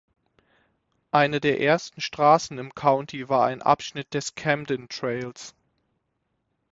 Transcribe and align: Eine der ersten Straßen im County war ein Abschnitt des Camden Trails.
Eine 1.11 1.39
der 1.39 1.61
ersten 1.61 2.01
Straßen 2.01 2.57
im 2.57 2.73
County 2.73 3.29
war 3.29 3.45
ein 3.45 3.61
Abschnitt 3.61 4.15
des 4.15 4.33
Camden 4.33 4.89
Trails. 4.89 5.53